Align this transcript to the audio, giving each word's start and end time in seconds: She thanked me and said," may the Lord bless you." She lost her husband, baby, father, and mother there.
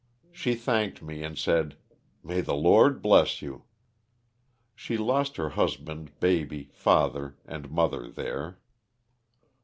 She 0.31 0.55
thanked 0.55 1.03
me 1.03 1.21
and 1.21 1.37
said," 1.37 1.75
may 2.23 2.41
the 2.41 2.55
Lord 2.55 3.03
bless 3.03 3.43
you." 3.43 3.65
She 4.73 4.97
lost 4.97 5.37
her 5.37 5.49
husband, 5.49 6.19
baby, 6.19 6.69
father, 6.73 7.37
and 7.45 7.69
mother 7.69 8.09
there. 8.09 8.57